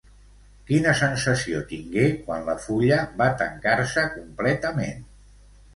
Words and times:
Quina 0.69 0.93
sensació 1.01 1.61
tingué 1.73 2.07
quan 2.23 2.49
la 2.49 2.57
fulla 2.65 2.99
va 3.23 3.29
tancar-se 3.45 4.11
completament? 4.19 5.11